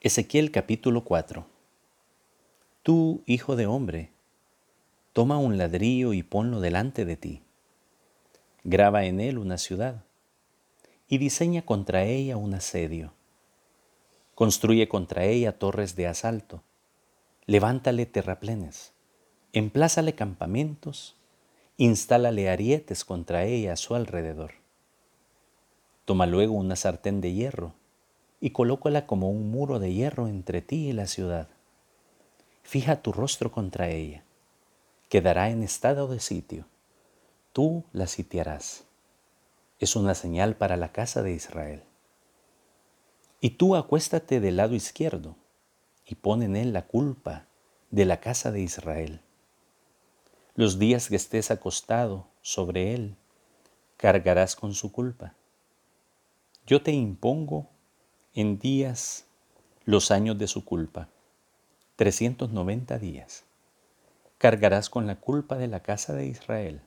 Ezequiel 0.00 0.52
capítulo 0.52 1.02
4 1.02 1.44
Tú, 2.84 3.24
hijo 3.26 3.56
de 3.56 3.66
hombre, 3.66 4.12
toma 5.12 5.38
un 5.38 5.58
ladrillo 5.58 6.12
y 6.12 6.22
ponlo 6.22 6.60
delante 6.60 7.04
de 7.04 7.16
ti. 7.16 7.42
Graba 8.62 9.06
en 9.06 9.18
él 9.18 9.38
una 9.38 9.58
ciudad 9.58 10.04
y 11.08 11.18
diseña 11.18 11.62
contra 11.62 12.04
ella 12.04 12.36
un 12.36 12.54
asedio. 12.54 13.12
Construye 14.36 14.88
contra 14.88 15.24
ella 15.24 15.58
torres 15.58 15.96
de 15.96 16.06
asalto. 16.06 16.62
Levántale 17.46 18.06
terraplenes. 18.06 18.92
Emplázale 19.52 20.14
campamentos. 20.14 21.16
Instálale 21.76 22.48
arietes 22.48 23.04
contra 23.04 23.46
ella 23.46 23.72
a 23.72 23.76
su 23.76 23.96
alrededor. 23.96 24.52
Toma 26.04 26.26
luego 26.26 26.52
una 26.52 26.76
sartén 26.76 27.20
de 27.20 27.32
hierro 27.32 27.74
y 28.40 28.50
colócala 28.50 29.06
como 29.06 29.30
un 29.30 29.50
muro 29.50 29.78
de 29.78 29.92
hierro 29.92 30.28
entre 30.28 30.62
ti 30.62 30.88
y 30.88 30.92
la 30.92 31.06
ciudad. 31.06 31.48
Fija 32.62 33.02
tu 33.02 33.12
rostro 33.12 33.50
contra 33.50 33.88
ella. 33.88 34.24
Quedará 35.08 35.50
en 35.50 35.62
estado 35.62 36.06
de 36.08 36.20
sitio. 36.20 36.66
Tú 37.52 37.84
la 37.92 38.06
sitiarás. 38.06 38.84
Es 39.78 39.96
una 39.96 40.14
señal 40.14 40.56
para 40.56 40.76
la 40.76 40.92
casa 40.92 41.22
de 41.22 41.32
Israel. 41.32 41.82
Y 43.40 43.50
tú 43.50 43.76
acuéstate 43.76 44.40
del 44.40 44.56
lado 44.56 44.74
izquierdo 44.74 45.36
y 46.04 46.16
pon 46.16 46.42
en 46.42 46.56
él 46.56 46.72
la 46.72 46.86
culpa 46.86 47.46
de 47.90 48.04
la 48.04 48.20
casa 48.20 48.52
de 48.52 48.60
Israel. 48.60 49.20
Los 50.54 50.78
días 50.78 51.08
que 51.08 51.16
estés 51.16 51.50
acostado 51.50 52.26
sobre 52.42 52.94
él, 52.94 53.16
cargarás 53.96 54.56
con 54.56 54.74
su 54.74 54.90
culpa. 54.90 55.34
Yo 56.66 56.82
te 56.82 56.92
impongo 56.92 57.70
en 58.38 58.60
días 58.60 59.24
los 59.84 60.12
años 60.12 60.38
de 60.38 60.46
su 60.46 60.64
culpa, 60.64 61.08
390 61.96 62.96
días. 63.00 63.42
Cargarás 64.38 64.88
con 64.90 65.08
la 65.08 65.16
culpa 65.16 65.56
de 65.56 65.66
la 65.66 65.80
casa 65.80 66.12
de 66.12 66.26
Israel. 66.26 66.80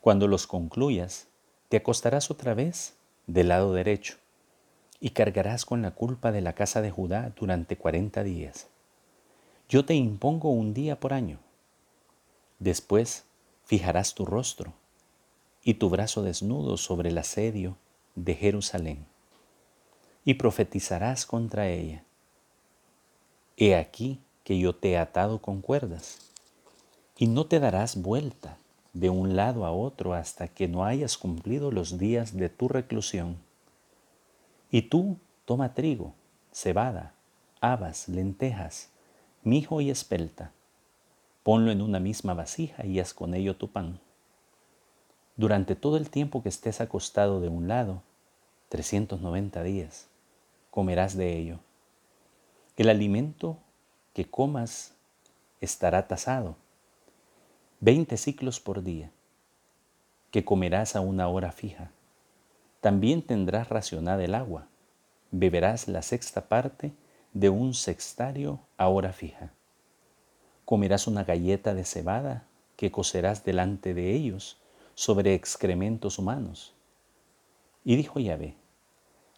Cuando 0.00 0.26
los 0.26 0.46
concluyas, 0.46 1.28
te 1.68 1.76
acostarás 1.76 2.30
otra 2.30 2.54
vez 2.54 2.94
del 3.26 3.48
lado 3.48 3.74
derecho 3.74 4.16
y 5.00 5.10
cargarás 5.10 5.66
con 5.66 5.82
la 5.82 5.90
culpa 5.90 6.32
de 6.32 6.40
la 6.40 6.54
casa 6.54 6.80
de 6.80 6.90
Judá 6.90 7.34
durante 7.38 7.76
40 7.76 8.22
días. 8.22 8.68
Yo 9.68 9.84
te 9.84 9.92
impongo 9.92 10.48
un 10.48 10.72
día 10.72 10.98
por 10.98 11.12
año. 11.12 11.40
Después 12.58 13.26
fijarás 13.66 14.14
tu 14.14 14.24
rostro 14.24 14.72
y 15.62 15.74
tu 15.74 15.90
brazo 15.90 16.22
desnudo 16.22 16.78
sobre 16.78 17.10
el 17.10 17.18
asedio 17.18 17.76
de 18.14 18.34
Jerusalén 18.34 19.04
y 20.24 20.34
profetizarás 20.34 21.26
contra 21.26 21.68
ella. 21.68 22.04
He 23.56 23.74
aquí 23.74 24.20
que 24.44 24.58
yo 24.58 24.74
te 24.74 24.92
he 24.92 24.98
atado 24.98 25.40
con 25.40 25.60
cuerdas, 25.60 26.18
y 27.16 27.26
no 27.26 27.46
te 27.46 27.60
darás 27.60 28.00
vuelta 28.00 28.56
de 28.92 29.10
un 29.10 29.36
lado 29.36 29.66
a 29.66 29.72
otro 29.72 30.14
hasta 30.14 30.48
que 30.48 30.68
no 30.68 30.84
hayas 30.84 31.18
cumplido 31.18 31.70
los 31.70 31.98
días 31.98 32.34
de 32.34 32.48
tu 32.48 32.68
reclusión. 32.68 33.36
Y 34.70 34.82
tú 34.82 35.18
toma 35.44 35.74
trigo, 35.74 36.14
cebada, 36.52 37.14
habas, 37.60 38.08
lentejas, 38.08 38.88
mijo 39.42 39.80
y 39.80 39.90
espelta, 39.90 40.52
ponlo 41.42 41.70
en 41.70 41.82
una 41.82 42.00
misma 42.00 42.34
vasija 42.34 42.86
y 42.86 43.00
haz 43.00 43.14
con 43.14 43.34
ello 43.34 43.56
tu 43.56 43.68
pan. 43.68 44.00
Durante 45.36 45.76
todo 45.76 45.96
el 45.96 46.10
tiempo 46.10 46.42
que 46.42 46.48
estés 46.48 46.80
acostado 46.80 47.40
de 47.40 47.48
un 47.48 47.68
lado, 47.68 48.02
390 48.70 49.62
días, 49.62 50.09
comerás 50.70 51.16
de 51.16 51.36
ello. 51.36 51.60
El 52.76 52.88
alimento 52.88 53.58
que 54.14 54.30
comas 54.30 54.94
estará 55.60 56.08
tasado, 56.08 56.56
veinte 57.80 58.16
ciclos 58.16 58.60
por 58.60 58.82
día, 58.82 59.10
que 60.30 60.44
comerás 60.44 60.96
a 60.96 61.00
una 61.00 61.28
hora 61.28 61.52
fija. 61.52 61.90
También 62.80 63.22
tendrás 63.22 63.68
racionada 63.68 64.24
el 64.24 64.34
agua, 64.34 64.68
beberás 65.30 65.88
la 65.88 66.02
sexta 66.02 66.48
parte 66.48 66.92
de 67.32 67.50
un 67.50 67.74
sextario 67.74 68.60
a 68.76 68.88
hora 68.88 69.12
fija. 69.12 69.52
Comerás 70.64 71.06
una 71.06 71.24
galleta 71.24 71.74
de 71.74 71.84
cebada 71.84 72.46
que 72.76 72.90
cocerás 72.90 73.44
delante 73.44 73.92
de 73.92 74.12
ellos 74.14 74.62
sobre 74.94 75.34
excrementos 75.34 76.18
humanos. 76.18 76.74
Y 77.84 77.96
dijo 77.96 78.20
Yahvé, 78.20 78.56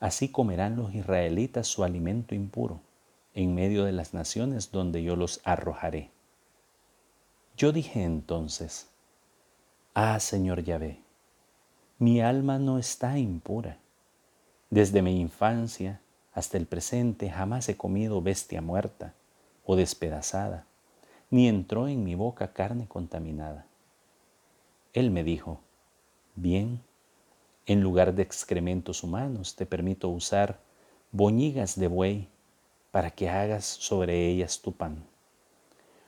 Así 0.00 0.30
comerán 0.30 0.76
los 0.76 0.94
israelitas 0.94 1.66
su 1.66 1.84
alimento 1.84 2.34
impuro 2.34 2.80
en 3.34 3.54
medio 3.54 3.84
de 3.84 3.92
las 3.92 4.14
naciones 4.14 4.72
donde 4.72 5.02
yo 5.02 5.14
los 5.14 5.40
arrojaré. 5.44 6.10
Yo 7.56 7.70
dije 7.72 8.02
entonces, 8.02 8.88
Ah, 9.92 10.18
Señor 10.18 10.62
Yahvé, 10.64 11.00
mi 11.98 12.20
alma 12.22 12.58
no 12.58 12.78
está 12.78 13.18
impura. 13.18 13.78
Desde 14.70 15.02
mi 15.02 15.20
infancia 15.20 16.00
hasta 16.32 16.56
el 16.56 16.66
presente 16.66 17.28
jamás 17.28 17.68
he 17.68 17.76
comido 17.76 18.22
bestia 18.22 18.62
muerta 18.62 19.14
o 19.66 19.76
despedazada, 19.76 20.64
ni 21.28 21.48
entró 21.48 21.88
en 21.88 22.02
mi 22.04 22.14
boca 22.14 22.52
carne 22.52 22.88
contaminada. 22.88 23.66
Él 24.92 25.10
me 25.10 25.24
dijo, 25.24 25.60
Bien, 26.36 26.80
en 27.70 27.82
lugar 27.82 28.16
de 28.16 28.22
excrementos 28.22 29.04
humanos, 29.04 29.54
te 29.54 29.64
permito 29.64 30.08
usar 30.08 30.58
boñigas 31.12 31.78
de 31.78 31.86
buey 31.86 32.28
para 32.90 33.12
que 33.12 33.30
hagas 33.30 33.64
sobre 33.64 34.26
ellas 34.26 34.60
tu 34.60 34.72
pan. 34.72 35.04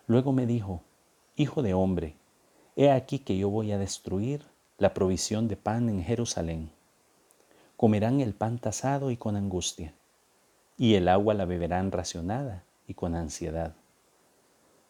Luego 0.08 0.32
me 0.32 0.44
dijo, 0.44 0.82
Hijo 1.36 1.62
de 1.62 1.72
hombre, 1.72 2.16
he 2.74 2.90
aquí 2.90 3.20
que 3.20 3.38
yo 3.38 3.48
voy 3.48 3.70
a 3.70 3.78
destruir 3.78 4.44
la 4.76 4.92
provisión 4.92 5.46
de 5.46 5.56
pan 5.56 5.88
en 5.88 6.02
Jerusalén. 6.02 6.72
Comerán 7.76 8.20
el 8.20 8.34
pan 8.34 8.58
tasado 8.58 9.12
y 9.12 9.16
con 9.16 9.36
angustia, 9.36 9.94
y 10.76 10.96
el 10.96 11.06
agua 11.06 11.32
la 11.32 11.44
beberán 11.44 11.92
racionada 11.92 12.64
y 12.88 12.94
con 12.94 13.14
ansiedad, 13.14 13.76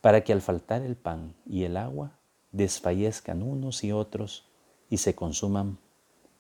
para 0.00 0.25
que 0.25 0.33
al 0.33 0.41
faltar 0.41 0.81
el 0.81 0.97
pan 0.97 1.34
y 1.44 1.65
el 1.65 1.77
agua 1.77 2.12
desfallezcan 2.50 3.43
unos 3.43 3.84
y 3.84 3.93
otros 3.93 4.47
y 4.89 4.97
se 4.97 5.15
consuman 5.15 5.77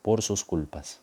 por 0.02 0.22
sus 0.22 0.44
culpas. 0.44 1.00